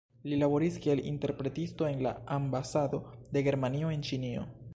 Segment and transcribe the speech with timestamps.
[0.29, 3.05] Li laboris kiel interpretisto en la ambasado
[3.37, 4.53] de Germanio en Ĉinio.